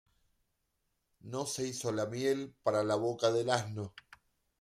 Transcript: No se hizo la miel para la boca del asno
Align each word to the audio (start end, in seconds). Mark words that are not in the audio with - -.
No 1.19 1.45
se 1.45 1.67
hizo 1.67 1.91
la 1.91 2.07
miel 2.07 2.55
para 2.63 2.83
la 2.83 2.95
boca 2.95 3.31
del 3.31 3.51
asno 3.51 3.93